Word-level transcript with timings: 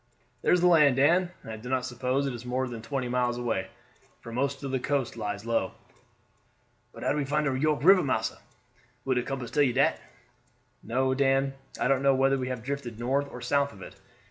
"There 0.41 0.51
is 0.51 0.61
the 0.61 0.65
land, 0.67 0.95
Dan; 0.95 1.29
and 1.43 1.51
I 1.51 1.57
do 1.57 1.69
not 1.69 1.85
suppose 1.85 2.25
it 2.25 2.33
is 2.33 2.43
more 2.43 2.67
than 2.67 2.81
twenty 2.81 3.07
miles 3.07 3.37
away, 3.37 3.67
for 4.19 4.31
most 4.31 4.63
of 4.63 4.71
the 4.71 4.79
coast 4.79 5.15
lies 5.15 5.45
low." 5.45 5.73
"But 6.91 7.03
how 7.03 7.15
we 7.15 7.23
find 7.23 7.45
de 7.45 7.55
York 7.55 7.83
River, 7.83 8.01
massa? 8.01 8.39
Will 9.05 9.13
de 9.13 9.21
compass 9.21 9.51
tell 9.51 9.61
you 9.61 9.73
dat?" 9.73 10.01
"No, 10.81 11.13
Dan. 11.13 11.53
I 11.79 11.87
don't 11.87 12.01
know 12.01 12.15
whether 12.15 12.39
we 12.39 12.47
have 12.47 12.63
drifted 12.63 12.97
north 12.97 13.29
or 13.31 13.41
south 13.41 13.71
of 13.73 13.83
it. 13.83 13.95